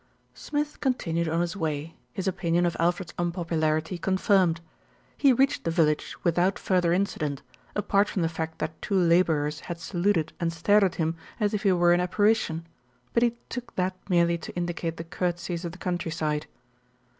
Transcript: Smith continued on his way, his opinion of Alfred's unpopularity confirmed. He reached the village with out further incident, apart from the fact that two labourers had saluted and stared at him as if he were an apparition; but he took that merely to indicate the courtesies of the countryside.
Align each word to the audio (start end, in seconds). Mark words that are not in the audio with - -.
Smith 0.33 0.79
continued 0.79 1.27
on 1.29 1.41
his 1.41 1.55
way, 1.55 1.95
his 2.11 2.27
opinion 2.27 2.65
of 2.65 2.75
Alfred's 2.79 3.13
unpopularity 3.19 3.99
confirmed. 3.99 4.59
He 5.15 5.31
reached 5.31 5.63
the 5.63 5.69
village 5.69 6.15
with 6.23 6.39
out 6.39 6.57
further 6.57 6.91
incident, 6.91 7.43
apart 7.75 8.09
from 8.09 8.23
the 8.23 8.27
fact 8.27 8.57
that 8.57 8.81
two 8.81 8.95
labourers 8.99 9.59
had 9.59 9.79
saluted 9.79 10.33
and 10.39 10.51
stared 10.51 10.83
at 10.83 10.95
him 10.95 11.17
as 11.39 11.53
if 11.53 11.61
he 11.61 11.71
were 11.71 11.93
an 11.93 11.99
apparition; 11.99 12.65
but 13.13 13.21
he 13.21 13.35
took 13.47 13.75
that 13.75 13.95
merely 14.09 14.39
to 14.39 14.51
indicate 14.55 14.97
the 14.97 15.03
courtesies 15.03 15.65
of 15.65 15.71
the 15.71 15.77
countryside. 15.77 16.47